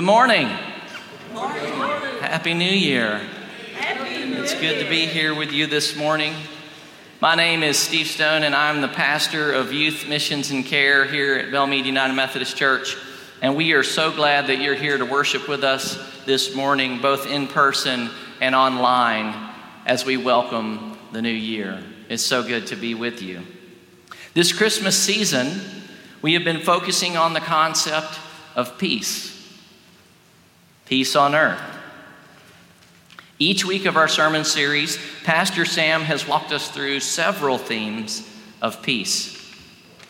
[0.00, 0.48] Good morning.
[1.34, 1.74] Morning.
[2.22, 3.20] Happy New Year.
[3.74, 6.32] Happy New It's good to be here with you this morning.
[7.20, 11.36] My name is Steve Stone, and I'm the pastor of Youth Missions and Care here
[11.36, 12.96] at Belmead United Methodist Church.
[13.42, 17.26] And we are so glad that you're here to worship with us this morning, both
[17.26, 18.08] in person
[18.40, 19.52] and online,
[19.84, 21.84] as we welcome the new year.
[22.08, 23.42] It's so good to be with you.
[24.32, 25.60] This Christmas season,
[26.22, 28.18] we have been focusing on the concept
[28.56, 29.39] of peace
[30.90, 31.62] peace on earth.
[33.38, 38.28] Each week of our sermon series, Pastor Sam has walked us through several themes
[38.60, 39.54] of peace.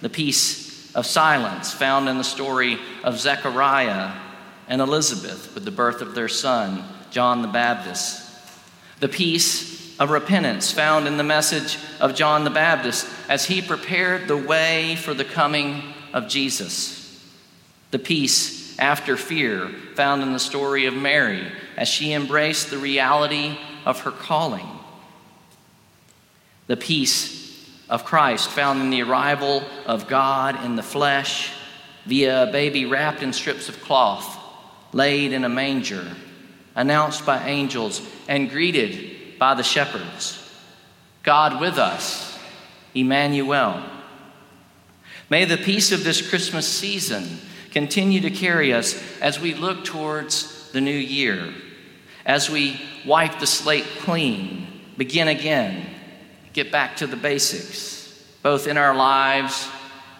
[0.01, 4.11] The peace of silence, found in the story of Zechariah
[4.69, 8.27] and Elizabeth with the birth of their son, John the Baptist.
[9.01, 14.29] The peace of repentance, found in the message of John the Baptist as he prepared
[14.29, 15.83] the way for the coming
[16.15, 17.23] of Jesus.
[17.91, 23.57] The peace after fear, found in the story of Mary as she embraced the reality
[23.85, 24.67] of her calling.
[26.67, 27.41] The peace
[27.89, 31.53] of Christ, found in the arrival of God in the flesh
[32.07, 34.39] via a baby wrapped in strips of cloth,
[34.93, 36.17] laid in a manger,
[36.75, 40.37] announced by angels, and greeted by the shepherds.
[41.23, 42.39] God with us,
[42.95, 43.85] Emmanuel.
[45.29, 47.41] May the peace of this Christmas season
[47.71, 51.53] continue to carry us as we look towards the new year,
[52.27, 55.87] as we wipe the slate clean, begin again,
[56.53, 59.69] get back to the basics, both in our lives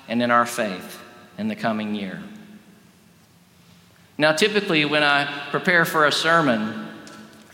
[0.09, 1.01] and in our faith
[1.39, 2.23] in the coming year.
[4.19, 6.89] Now, typically, when I prepare for a sermon,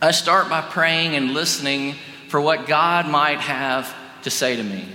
[0.01, 1.95] I start by praying and listening
[2.27, 4.85] for what God might have to say to me.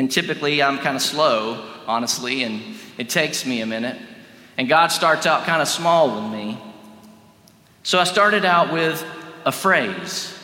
[0.00, 2.62] And typically, I'm kind of slow, honestly, and
[2.96, 4.00] it takes me a minute.
[4.56, 6.58] And God starts out kind of small with me.
[7.82, 9.04] So I started out with
[9.44, 10.34] a phrase.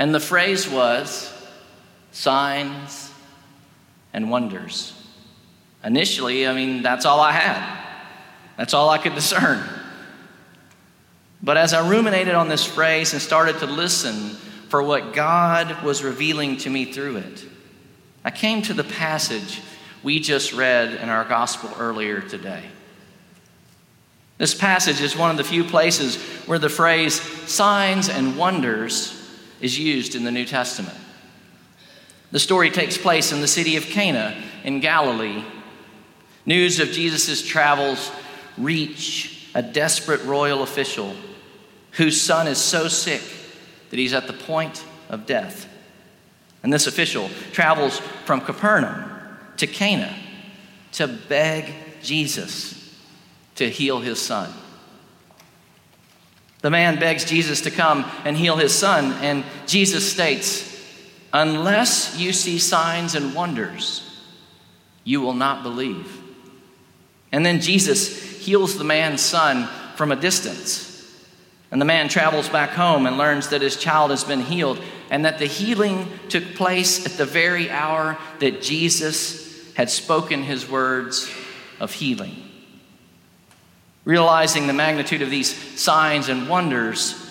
[0.00, 1.32] And the phrase was
[2.10, 3.12] signs
[4.12, 4.92] and wonders.
[5.84, 7.84] Initially, I mean, that's all I had.
[8.56, 9.62] That's all I could discern.
[11.44, 14.30] But as I ruminated on this phrase and started to listen
[14.68, 17.44] for what God was revealing to me through it,
[18.28, 19.62] I came to the passage
[20.02, 22.62] we just read in our gospel earlier today.
[24.36, 29.18] This passage is one of the few places where the phrase signs and wonders
[29.62, 30.98] is used in the New Testament.
[32.30, 35.42] The story takes place in the city of Cana in Galilee.
[36.44, 38.10] News of Jesus' travels
[38.58, 41.16] reach a desperate royal official
[41.92, 43.22] whose son is so sick
[43.88, 45.66] that he's at the point of death.
[46.62, 49.10] And this official travels from Capernaum
[49.58, 50.14] to Cana
[50.92, 52.96] to beg Jesus
[53.56, 54.52] to heal his son.
[56.60, 60.64] The man begs Jesus to come and heal his son, and Jesus states,
[61.32, 64.04] Unless you see signs and wonders,
[65.04, 66.20] you will not believe.
[67.30, 70.97] And then Jesus heals the man's son from a distance.
[71.70, 74.80] And the man travels back home and learns that his child has been healed
[75.10, 80.68] and that the healing took place at the very hour that Jesus had spoken his
[80.68, 81.30] words
[81.78, 82.42] of healing.
[84.04, 87.30] Realizing the magnitude of these signs and wonders,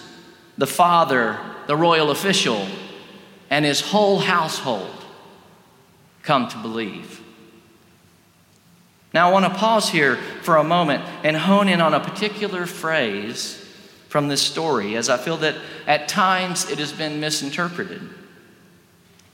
[0.57, 2.67] the father, the royal official,
[3.49, 5.03] and his whole household
[6.21, 7.21] come to believe.
[9.13, 12.67] Now, I want to pause here for a moment and hone in on a particular
[12.67, 13.63] phrase
[14.17, 15.53] from this story, as I feel that
[15.85, 18.01] at times it has been misinterpreted.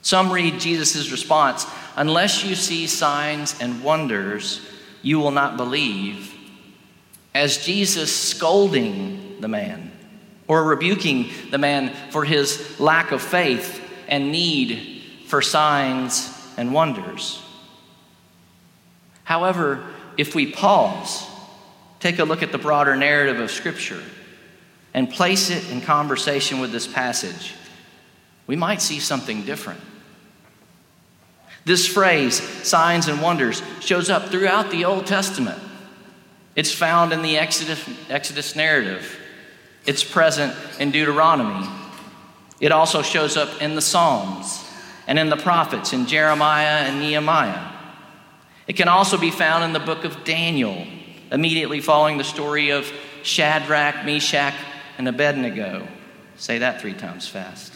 [0.02, 4.60] Some read Jesus' response Unless you see signs and wonders,
[5.00, 6.34] you will not believe,
[7.34, 9.90] as Jesus scolding the man
[10.48, 17.42] or rebuking the man for his lack of faith and need for signs and wonders.
[19.22, 19.82] However,
[20.18, 21.26] if we pause,
[22.00, 24.02] take a look at the broader narrative of Scripture,
[24.94, 27.54] and place it in conversation with this passage,
[28.46, 29.80] we might see something different.
[31.64, 35.58] This phrase, signs and wonders, shows up throughout the Old Testament.
[36.54, 39.18] It's found in the Exodus, Exodus narrative,
[39.86, 41.66] it's present in Deuteronomy.
[42.60, 44.64] It also shows up in the Psalms
[45.06, 47.72] and in the prophets, in Jeremiah and Nehemiah.
[48.66, 50.86] It can also be found in the book of Daniel,
[51.30, 52.90] immediately following the story of
[53.22, 54.54] Shadrach, Meshach,
[54.98, 55.86] and Abednego.
[56.36, 57.72] Say that three times fast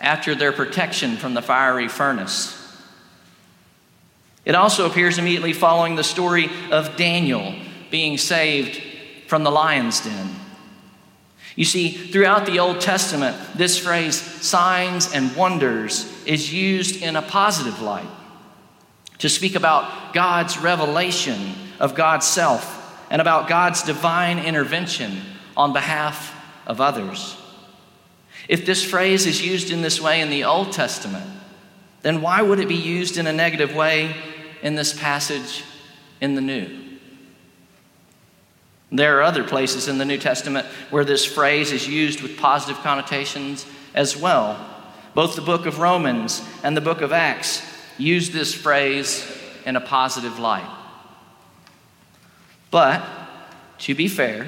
[0.00, 2.54] after their protection from the fiery furnace.
[4.44, 7.54] It also appears immediately following the story of Daniel
[7.90, 8.80] being saved
[9.26, 10.36] from the lion's den.
[11.56, 17.22] You see, throughout the Old Testament, this phrase, signs and wonders, is used in a
[17.22, 18.08] positive light
[19.18, 22.77] to speak about God's revelation of God's self
[23.10, 25.20] and about God's divine intervention
[25.56, 26.34] on behalf
[26.66, 27.36] of others.
[28.48, 31.28] If this phrase is used in this way in the Old Testament,
[32.02, 34.14] then why would it be used in a negative way
[34.62, 35.64] in this passage
[36.20, 36.88] in the New?
[38.90, 42.82] There are other places in the New Testament where this phrase is used with positive
[42.82, 44.58] connotations as well.
[45.14, 47.62] Both the book of Romans and the book of Acts
[47.98, 49.26] use this phrase
[49.66, 50.77] in a positive light.
[52.70, 53.04] But,
[53.80, 54.46] to be fair,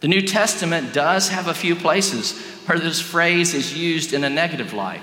[0.00, 4.30] the New Testament does have a few places where this phrase is used in a
[4.30, 5.02] negative light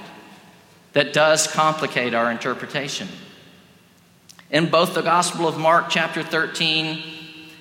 [0.93, 3.07] that does complicate our interpretation.
[4.49, 7.03] In both the Gospel of Mark, chapter 13,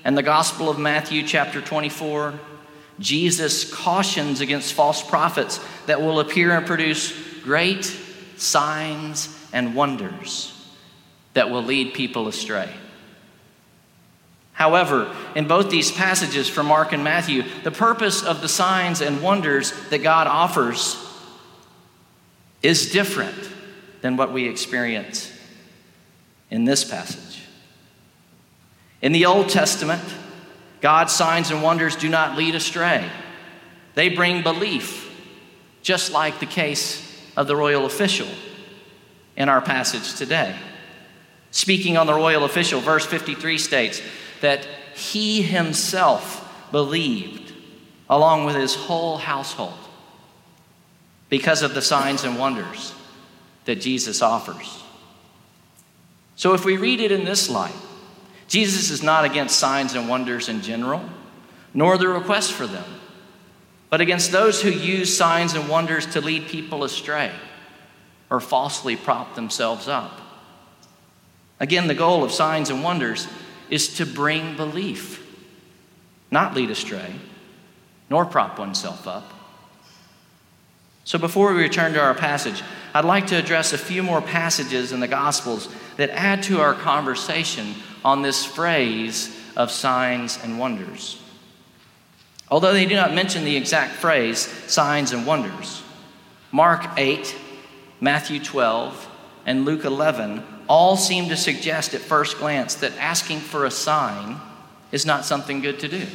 [0.05, 2.35] and the Gospel of Matthew, chapter 24,
[3.01, 7.13] Jesus cautions against false prophets that will appear and produce
[7.43, 7.85] great
[8.37, 10.53] signs and wonders
[11.33, 12.71] that will lead people astray.
[14.55, 19.21] However, in both these passages from Mark and Matthew, the purpose of the signs and
[19.21, 20.97] wonders that God offers
[22.63, 23.37] is different
[24.01, 25.31] than what we experience
[26.51, 27.43] in this passage.
[29.03, 30.03] In the Old Testament,
[30.81, 33.11] God's signs and wonders do not lead astray,
[33.95, 35.11] they bring belief,
[35.83, 37.03] just like the case
[37.37, 38.29] of the royal official
[39.37, 40.55] in our passage today.
[41.51, 44.01] Speaking on the royal official, verse 53 states
[44.45, 47.51] that he himself believed
[48.11, 49.73] along with his whole household
[51.31, 52.93] because of the signs and wonders
[53.65, 54.83] that Jesus offers.
[56.37, 57.75] So, if we read it in this light,
[58.47, 61.03] Jesus is not against signs and wonders in general,
[61.73, 63.01] nor the request for them,
[63.89, 67.33] but against those who use signs and wonders to lead people astray
[68.29, 70.21] or falsely prop themselves up.
[71.61, 73.27] Again, the goal of signs and wonders
[73.71, 75.25] is to bring belief,
[76.31, 77.15] not lead astray,
[78.11, 79.33] nor prop oneself up.
[81.05, 82.63] So, before we return to our passage,
[82.95, 86.75] I'd like to address a few more passages in the Gospels that add to our
[86.75, 87.75] conversation
[88.05, 91.21] on this phrase of signs and wonders.
[92.51, 95.83] Although they do not mention the exact phrase, signs and wonders,
[96.53, 97.35] Mark 8,
[98.01, 99.09] Matthew 12,
[99.47, 104.41] and Luke 11 all seem to suggest at first glance that asking for a sign
[104.93, 106.07] is not something good to do.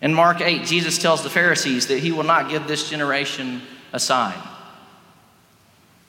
[0.00, 3.60] In Mark 8, Jesus tells the Pharisees that he will not give this generation
[3.92, 4.38] a sign.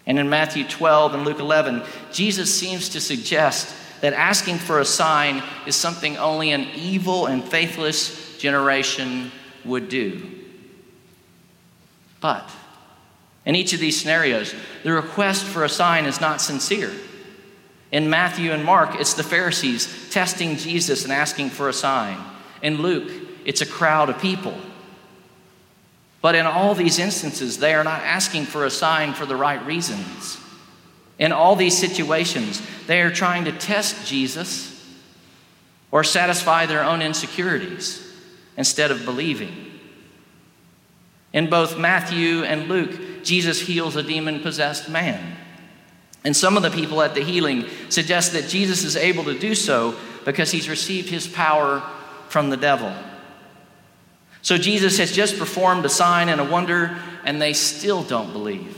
[0.06, 4.86] And in Matthew 12 and Luke 11, Jesus seems to suggest that asking for a
[4.86, 9.32] sign is something only an evil and faithless generation
[9.64, 10.30] would do.
[12.20, 12.50] But
[13.46, 14.54] in each of these scenarios,
[14.84, 16.92] the request for a sign is not sincere.
[17.92, 22.18] In Matthew and Mark, it's the Pharisees testing Jesus and asking for a sign.
[22.62, 23.12] In Luke,
[23.44, 24.56] it's a crowd of people.
[26.22, 29.66] But in all these instances, they are not asking for a sign for the right
[29.66, 30.38] reasons.
[31.18, 34.70] In all these situations, they are trying to test Jesus
[35.92, 38.08] or satisfy their own insecurities
[38.56, 39.71] instead of believing.
[41.34, 45.38] In both Matthew and Luke, Jesus heals a demon possessed man.
[46.24, 49.56] And some of the people at the healing suggest that Jesus is able to do
[49.56, 49.96] so
[50.26, 51.82] because he's received his power
[52.30, 52.94] from the devil.
[54.42, 58.78] So Jesus has just performed a sign and a wonder, and they still don't believe.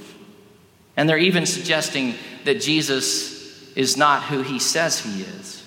[0.95, 5.63] And they're even suggesting that Jesus is not who he says he is.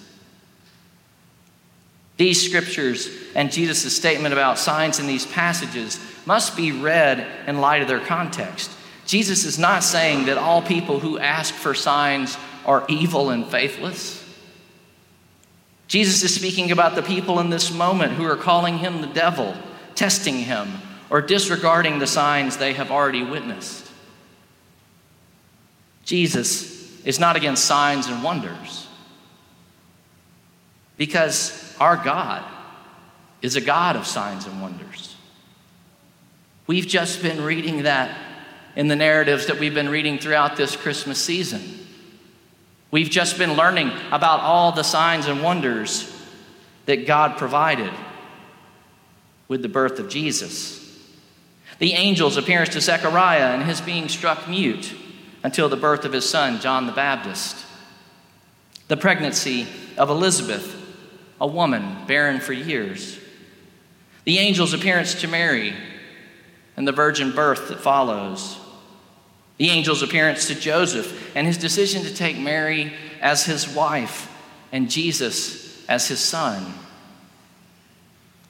[2.17, 7.83] These scriptures and Jesus' statement about signs in these passages must be read in light
[7.83, 8.71] of their context.
[9.07, 14.23] Jesus is not saying that all people who ask for signs are evil and faithless.
[15.87, 19.55] Jesus is speaking about the people in this moment who are calling him the devil,
[19.95, 20.69] testing him,
[21.09, 23.89] or disregarding the signs they have already witnessed.
[26.05, 28.89] Jesus is not against signs and wonders
[30.97, 32.45] because our God
[33.43, 35.06] is a God of signs and wonders.
[36.67, 38.17] We've just been reading that
[38.75, 41.63] in the narratives that we've been reading throughout this Christmas season.
[42.91, 46.13] We've just been learning about all the signs and wonders
[46.87, 47.93] that God provided
[49.49, 50.83] with the birth of Jesus.
[51.79, 54.95] The angel's appearance to Zechariah and his being struck mute
[55.43, 57.65] until the birth of his son, John the Baptist.
[58.89, 60.75] the pregnancy of Elizabeth,
[61.41, 63.19] a woman barren for years,
[64.25, 65.75] the angel's appearance to Mary,
[66.77, 68.59] and the virgin birth that follows,
[69.57, 74.31] the angel's appearance to Joseph and his decision to take Mary as his wife
[74.73, 76.75] and Jesus as his son,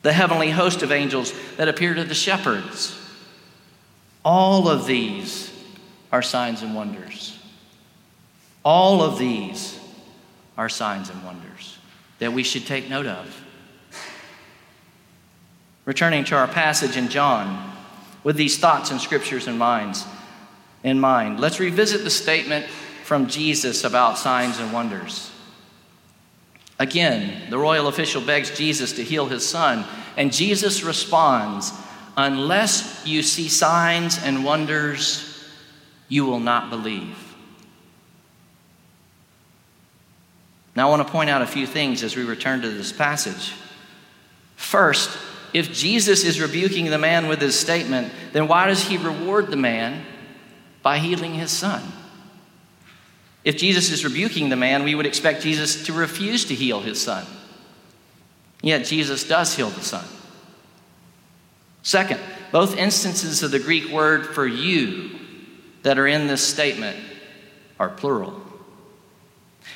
[0.03, 2.99] the heavenly host of angels that appear to the shepherds.
[4.25, 5.53] All of these
[6.11, 7.39] are signs and wonders.
[8.65, 9.79] All of these
[10.59, 11.79] are signs and wonders
[12.19, 13.45] that we should take note of.
[15.85, 17.76] Returning to our passage in John,
[18.27, 20.05] with these thoughts and scriptures in minds,
[20.83, 22.67] in mind, let's revisit the statement
[23.05, 25.31] from Jesus about signs and wonders.
[26.81, 29.85] Again, the royal official begs Jesus to heal his son,
[30.17, 31.73] and Jesus responds,
[32.17, 35.49] Unless you see signs and wonders,
[36.09, 37.17] you will not believe.
[40.75, 43.53] Now, I want to point out a few things as we return to this passage.
[44.57, 45.17] First,
[45.53, 49.57] if Jesus is rebuking the man with his statement, then why does he reward the
[49.57, 50.05] man
[50.83, 51.83] by healing his son?
[53.45, 57.01] If Jesus is rebuking the man, we would expect Jesus to refuse to heal his
[57.01, 57.25] son.
[58.63, 60.05] Yet Jesus does heal the son.
[61.83, 65.19] Second, both instances of the Greek word for you
[65.83, 66.97] that are in this statement
[67.79, 68.43] are plural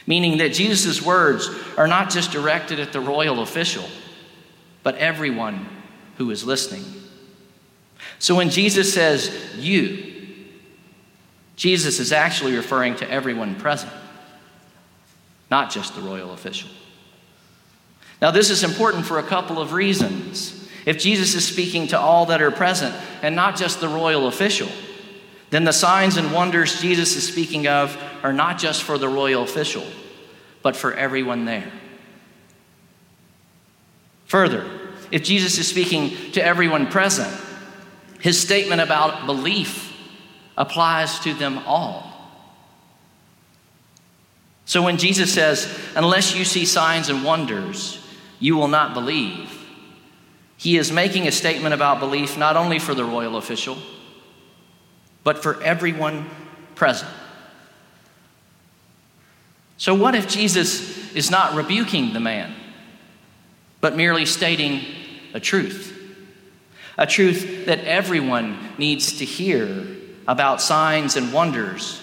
[0.07, 3.85] meaning that Jesus' words are not just directed at the royal official,
[4.83, 5.67] but everyone
[6.17, 6.85] who is listening.
[8.19, 10.11] So when Jesus says you,
[11.57, 13.93] Jesus is actually referring to everyone present,
[15.51, 16.71] not just the royal official.
[18.23, 20.69] Now, this is important for a couple of reasons.
[20.87, 24.69] If Jesus is speaking to all that are present and not just the royal official,
[25.51, 29.43] then the signs and wonders Jesus is speaking of are not just for the royal
[29.43, 29.85] official,
[30.63, 31.71] but for everyone there.
[34.31, 34.65] Further,
[35.11, 37.37] if Jesus is speaking to everyone present,
[38.21, 39.93] his statement about belief
[40.57, 42.07] applies to them all.
[44.67, 48.07] So when Jesus says, Unless you see signs and wonders,
[48.39, 49.51] you will not believe,
[50.57, 53.79] he is making a statement about belief not only for the royal official,
[55.25, 56.31] but for everyone
[56.77, 57.11] present.
[59.77, 62.55] So, what if Jesus is not rebuking the man,
[63.81, 64.83] but merely stating
[65.35, 65.97] a truth?
[66.99, 69.87] A truth that everyone needs to hear
[70.29, 72.03] about signs and wonders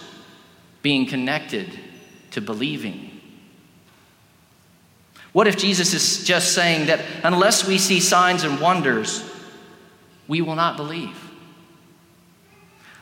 [0.81, 1.67] being connected
[2.31, 3.11] to believing.
[5.33, 9.23] What if Jesus is just saying that unless we see signs and wonders,
[10.27, 11.15] we will not believe?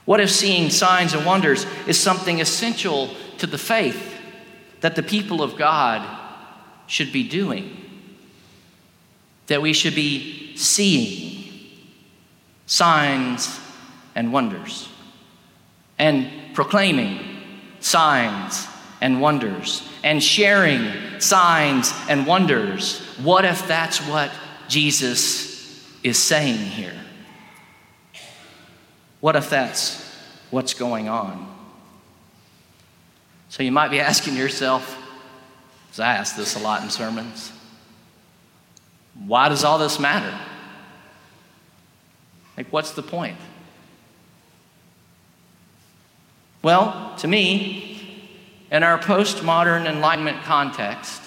[0.03, 4.15] What if seeing signs and wonders is something essential to the faith?
[4.85, 6.07] that the people of God
[6.85, 7.84] should be doing,
[9.47, 11.43] that we should be seeing
[12.65, 13.59] signs
[14.15, 14.89] and wonders,
[15.99, 17.19] and proclaiming
[17.79, 18.67] signs
[19.01, 22.99] and wonders, and sharing signs and wonders.
[23.21, 24.31] What if that's what
[24.67, 26.93] Jesus is saying here?
[29.19, 30.03] What if that's
[30.49, 31.53] what's going on?
[33.49, 34.97] So you might be asking yourself,
[35.87, 37.51] because I ask this a lot in sermons,
[39.25, 40.37] why does all this matter?
[42.57, 43.37] Like, what's the point?
[46.61, 48.31] Well, to me,
[48.71, 51.21] in our postmodern Enlightenment context,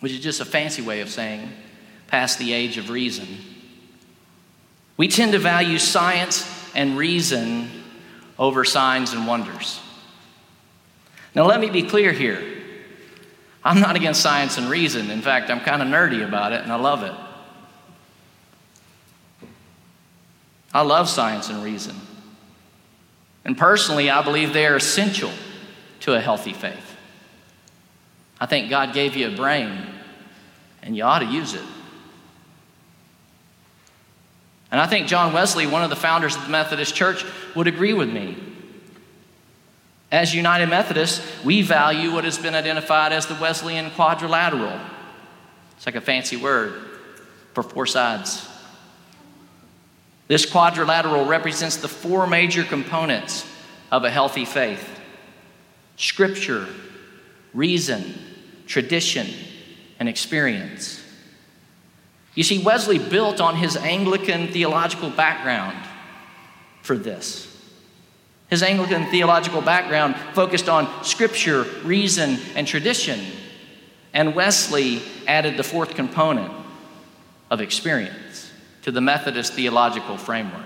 [0.00, 1.48] which is just a fancy way of saying
[2.06, 3.26] past the age of reason,
[4.96, 7.70] we tend to value science and reason
[8.38, 9.80] over signs and wonders.
[11.34, 12.55] Now, let me be clear here.
[13.66, 15.10] I'm not against science and reason.
[15.10, 17.12] In fact, I'm kind of nerdy about it and I love it.
[20.72, 21.96] I love science and reason.
[23.44, 25.32] And personally, I believe they are essential
[26.00, 26.96] to a healthy faith.
[28.38, 29.76] I think God gave you a brain
[30.82, 31.64] and you ought to use it.
[34.70, 37.24] And I think John Wesley, one of the founders of the Methodist Church,
[37.56, 38.36] would agree with me.
[40.10, 44.80] As United Methodists, we value what has been identified as the Wesleyan quadrilateral.
[45.76, 46.80] It's like a fancy word
[47.54, 48.48] for four sides.
[50.28, 53.46] This quadrilateral represents the four major components
[53.90, 54.92] of a healthy faith
[55.96, 56.66] scripture,
[57.54, 58.14] reason,
[58.66, 59.26] tradition,
[59.98, 61.02] and experience.
[62.34, 65.78] You see, Wesley built on his Anglican theological background
[66.82, 67.55] for this.
[68.48, 73.20] His Anglican theological background focused on scripture, reason, and tradition.
[74.12, 76.52] And Wesley added the fourth component
[77.50, 78.50] of experience
[78.82, 80.64] to the Methodist theological framework.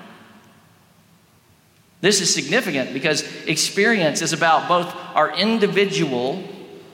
[2.03, 6.43] This is significant because experience is about both our individual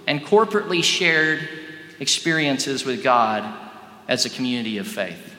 [0.06, 1.48] and corporately shared
[1.98, 3.44] experiences with God
[4.08, 5.34] as a community of faith.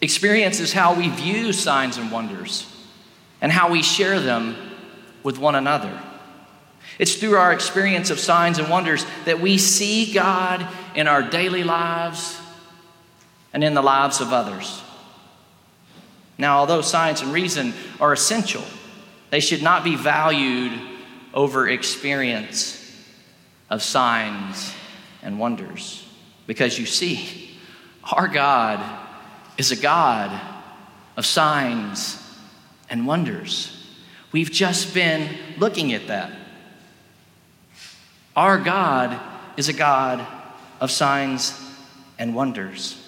[0.00, 2.75] Experience is how we view signs and wonders
[3.40, 4.56] and how we share them
[5.22, 6.00] with one another.
[6.98, 11.62] It's through our experience of signs and wonders that we see God in our daily
[11.62, 12.40] lives
[13.52, 14.82] and in the lives of others.
[16.38, 18.64] Now, although science and reason are essential,
[19.30, 20.72] they should not be valued
[21.34, 22.82] over experience
[23.68, 24.72] of signs
[25.22, 26.06] and wonders.
[26.46, 27.50] Because you see,
[28.12, 28.80] our God
[29.58, 30.38] is a God
[31.16, 32.22] of signs
[32.88, 33.72] and wonders.
[34.32, 35.28] We've just been
[35.58, 36.32] looking at that.
[38.34, 39.18] Our God
[39.56, 40.26] is a God
[40.80, 41.58] of signs
[42.18, 43.02] and wonders.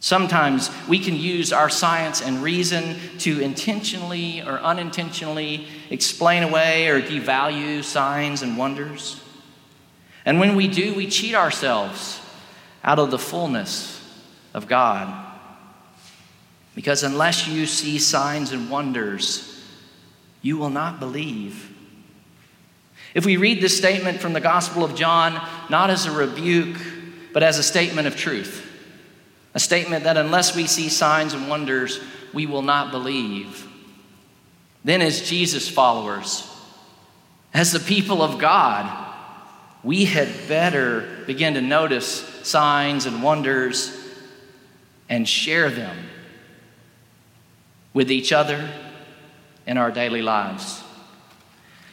[0.00, 7.00] Sometimes we can use our science and reason to intentionally or unintentionally explain away or
[7.00, 9.20] devalue signs and wonders.
[10.26, 12.20] And when we do, we cheat ourselves
[12.82, 14.00] out of the fullness
[14.52, 15.33] of God.
[16.74, 19.62] Because unless you see signs and wonders,
[20.42, 21.70] you will not believe.
[23.14, 25.40] If we read this statement from the Gospel of John
[25.70, 26.76] not as a rebuke,
[27.32, 28.60] but as a statement of truth,
[29.54, 32.00] a statement that unless we see signs and wonders,
[32.32, 33.68] we will not believe.
[34.82, 36.50] Then, as Jesus followers,
[37.54, 39.04] as the people of God,
[39.84, 43.96] we had better begin to notice signs and wonders
[45.08, 45.96] and share them
[47.94, 48.68] with each other
[49.66, 50.82] in our daily lives.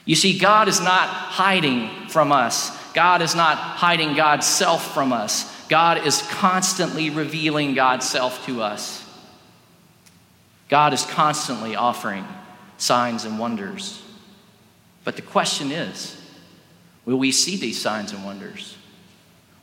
[0.03, 2.77] You see, God is not hiding from us.
[2.93, 5.49] God is not hiding God's self from us.
[5.69, 9.07] God is constantly revealing God's self to us.
[10.67, 12.25] God is constantly offering
[12.77, 14.01] signs and wonders.
[15.03, 16.17] But the question is
[17.05, 18.77] will we see these signs and wonders?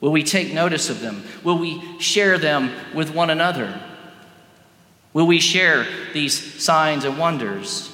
[0.00, 1.24] Will we take notice of them?
[1.42, 3.80] Will we share them with one another?
[5.18, 7.90] Will we share these signs and wonders?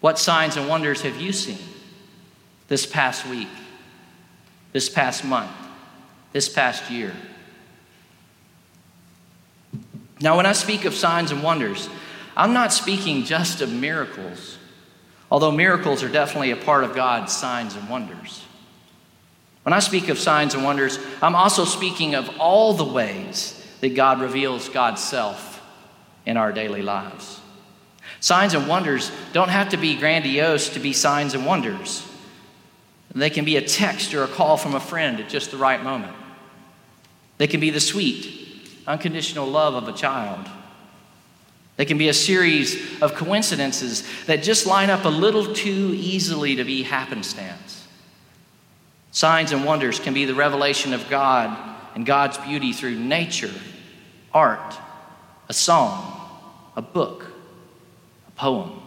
[0.00, 1.60] What signs and wonders have you seen
[2.66, 3.46] this past week,
[4.72, 5.52] this past month?
[6.32, 7.12] this past year.
[10.20, 11.88] Now, when I speak of signs and wonders,
[12.36, 14.58] I'm not speaking just of miracles,
[15.30, 18.42] although miracles are definitely a part of God's signs and wonders.
[19.62, 23.96] When I speak of signs and wonders, I'm also speaking of all the ways that
[23.96, 25.60] God reveals God's self
[26.24, 27.40] in our daily lives.
[28.20, 32.08] Signs and wonders don't have to be grandiose to be signs and wonders.
[33.14, 35.82] They can be a text or a call from a friend at just the right
[35.82, 36.14] moment.
[37.38, 40.46] They can be the sweet, unconditional love of a child.
[41.76, 46.56] They can be a series of coincidences that just line up a little too easily
[46.56, 47.86] to be happenstance.
[49.10, 53.52] Signs and wonders can be the revelation of God and God's beauty through nature,
[54.34, 54.74] art,
[55.48, 56.20] a song,
[56.76, 57.26] a book,
[58.28, 58.80] a poem.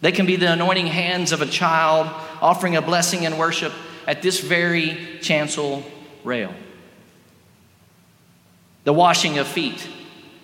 [0.00, 2.06] They can be the anointing hands of a child
[2.40, 3.72] offering a blessing and worship
[4.06, 5.82] at this very chancel
[6.24, 6.54] rail.
[8.84, 9.86] The washing of feet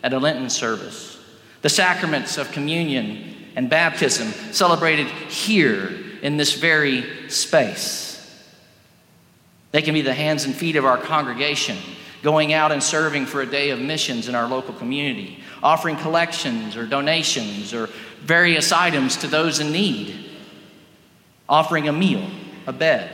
[0.02, 1.18] at a Lenten service,
[1.62, 8.10] the sacraments of communion and baptism celebrated here in this very space.
[9.70, 11.76] They can be the hands and feet of our congregation,
[12.24, 16.74] going out and serving for a day of missions in our local community, offering collections
[16.74, 17.86] or donations or
[18.22, 20.30] various items to those in need,
[21.46, 22.26] offering a meal,
[22.66, 23.10] a bed,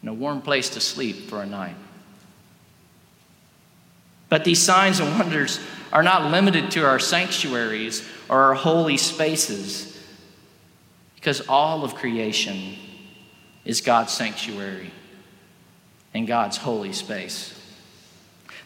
[0.00, 1.76] and a warm place to sleep for a night.
[4.28, 5.60] But these signs and wonders
[5.92, 9.96] are not limited to our sanctuaries or our holy spaces,
[11.14, 12.74] because all of creation
[13.64, 14.90] is God's sanctuary
[16.14, 17.59] and God's holy space.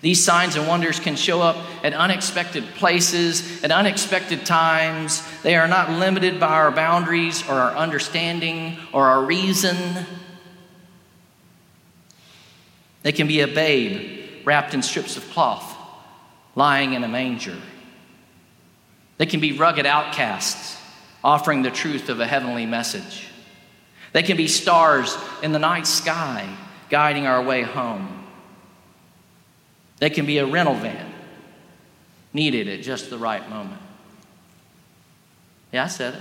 [0.05, 5.23] These signs and wonders can show up at unexpected places, at unexpected times.
[5.41, 10.05] They are not limited by our boundaries or our understanding or our reason.
[13.03, 15.75] They can be a babe wrapped in strips of cloth,
[16.55, 17.57] lying in a manger.
[19.17, 20.79] They can be rugged outcasts,
[21.25, 23.29] offering the truth of a heavenly message.
[24.13, 26.47] They can be stars in the night sky,
[26.91, 28.24] guiding our way home.
[29.99, 31.13] They can be a rental van
[32.33, 33.81] needed at just the right moment.
[35.73, 36.21] Yeah, I said it.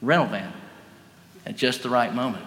[0.00, 0.52] Rental van
[1.46, 2.44] at just the right moment.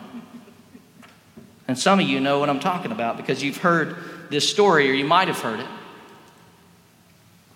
[1.68, 3.96] And some of you know what I'm talking about because you've heard
[4.30, 5.68] this story or you might have heard it.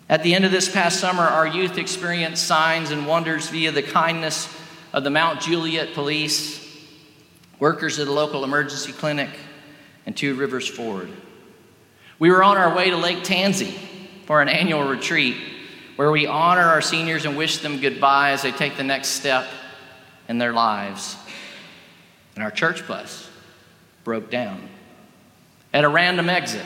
[0.08, 3.82] At the end of this past summer, our youth experienced signs and wonders via the
[3.82, 4.48] kindness
[4.92, 6.64] of the Mount Juliet police,
[7.58, 9.30] workers at the local emergency clinic,
[10.06, 11.10] and Two Rivers Ford.
[12.18, 13.78] We were on our way to Lake Tansi
[14.24, 15.36] for an annual retreat
[15.96, 19.46] where we honor our seniors and wish them goodbye as they take the next step
[20.28, 21.16] in their lives.
[22.34, 23.28] And our church bus
[24.04, 24.68] broke down
[25.72, 26.64] at a random exit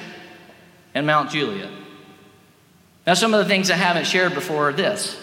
[0.95, 1.71] in Mount Juliet.
[3.07, 5.19] Now, some of the things I haven't shared before are this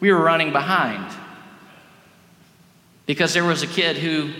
[0.00, 1.14] we were running behind
[3.06, 4.30] because there was a kid who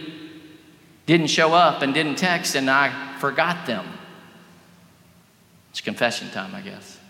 [1.06, 3.86] didn't show up and didn't text, and I forgot them.
[5.74, 7.00] It's confession time, I guess.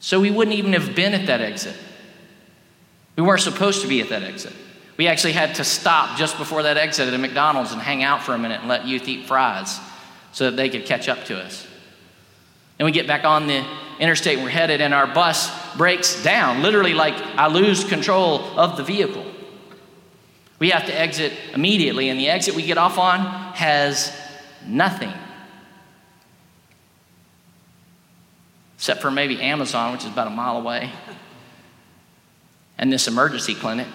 [0.00, 1.76] So we wouldn't even have been at that exit.
[3.16, 4.54] We weren't supposed to be at that exit.
[4.96, 8.22] We actually had to stop just before that exit at a McDonald's and hang out
[8.22, 9.78] for a minute and let youth eat fries
[10.32, 11.66] so that they could catch up to us.
[12.78, 13.62] And we get back on the
[13.98, 18.78] interstate and we're headed, and our bus breaks down, literally, like I lose control of
[18.78, 19.26] the vehicle.
[20.58, 23.20] We have to exit immediately, and the exit we get off on
[23.52, 24.16] has
[24.66, 25.12] nothing.
[28.76, 30.90] Except for maybe Amazon, which is about a mile away,
[32.78, 33.88] and this emergency clinic.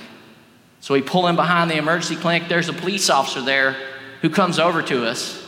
[0.80, 2.48] So we pull in behind the emergency clinic.
[2.48, 3.76] There's a police officer there
[4.22, 5.46] who comes over to us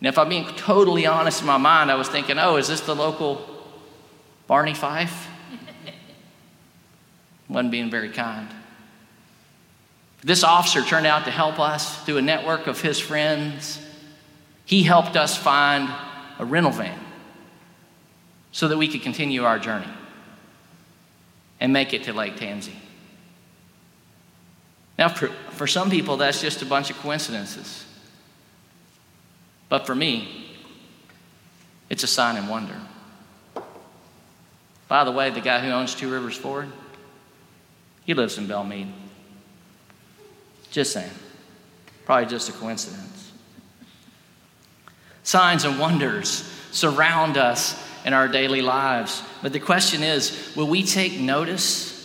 [0.00, 2.80] and if I'm being totally honest in my mind, I was thinking, oh, is this
[2.80, 3.46] the local
[4.46, 5.28] Barney Fife?
[7.48, 8.48] Wasn't being very kind.
[10.22, 13.78] This officer turned out to help us through a network of his friends.
[14.70, 15.90] He helped us find
[16.38, 16.96] a rental van
[18.52, 19.88] so that we could continue our journey
[21.58, 22.76] and make it to Lake Tansi.
[24.96, 27.84] Now, for, for some people, that's just a bunch of coincidences.
[29.68, 30.46] But for me,
[31.88, 32.76] it's a sign and wonder.
[34.86, 36.68] By the way, the guy who owns Two Rivers Ford,
[38.04, 38.88] he lives in Belmead.
[40.70, 41.10] Just saying.
[42.04, 43.29] Probably just a coincidence.
[45.22, 46.28] Signs and wonders
[46.70, 49.22] surround us in our daily lives.
[49.42, 51.96] But the question is will we take notice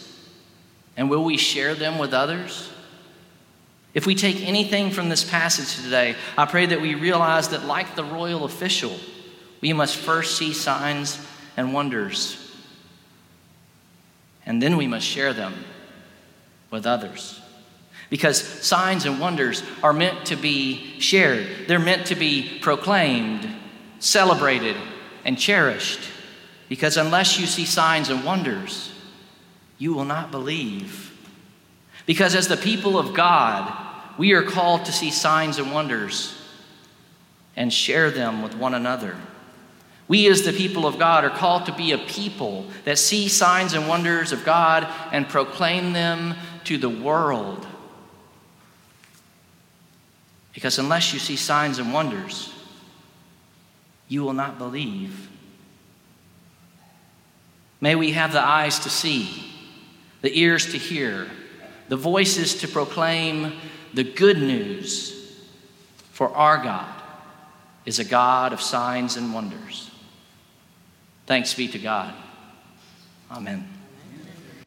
[0.97, 2.69] and will we share them with others?
[3.93, 7.95] If we take anything from this passage today, I pray that we realize that, like
[7.95, 8.93] the royal official,
[9.61, 11.17] we must first see signs
[11.55, 12.53] and wonders,
[14.45, 15.53] and then we must share them
[16.71, 17.39] with others.
[18.09, 23.47] Because signs and wonders are meant to be shared, they're meant to be proclaimed,
[23.99, 24.75] celebrated,
[25.23, 26.01] and cherished.
[26.69, 28.91] Because unless you see signs and wonders,
[29.77, 31.11] you will not believe.
[32.05, 33.71] Because as the people of God,
[34.17, 36.39] we are called to see signs and wonders
[37.55, 39.17] and share them with one another.
[40.07, 43.73] We, as the people of God, are called to be a people that see signs
[43.73, 47.65] and wonders of God and proclaim them to the world.
[50.55, 52.51] Because unless you see signs and wonders,
[54.07, 55.29] you will not believe.
[57.81, 59.51] May we have the eyes to see,
[60.21, 61.27] the ears to hear,
[61.89, 63.53] the voices to proclaim
[63.93, 65.11] the good news
[66.11, 67.01] for our God
[67.85, 69.91] is a God of signs and wonders.
[71.27, 72.13] Thanks be to God.
[73.29, 73.74] Amen.